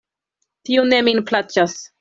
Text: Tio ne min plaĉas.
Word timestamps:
Tio 0.69 0.87
ne 0.95 1.03
min 1.11 1.23
plaĉas. 1.29 1.81